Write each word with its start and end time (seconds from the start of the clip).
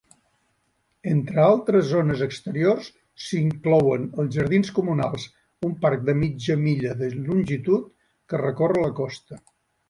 Entre 1.09 1.41
altres 1.41 1.83
zones 1.89 2.23
exteriors 2.25 2.87
s'inclouen 3.25 4.07
els 4.23 4.31
Jardins 4.39 4.71
Comunals, 4.79 5.27
un 5.69 5.77
parc 5.85 6.09
de 6.09 6.17
mitja 6.23 6.57
milla 6.63 6.97
de 7.03 7.11
longitud 7.19 7.87
que 8.33 8.41
recorre 8.45 8.89
la 8.89 8.93
costa. 9.03 9.41